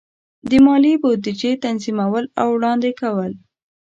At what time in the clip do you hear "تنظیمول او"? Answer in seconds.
1.65-2.47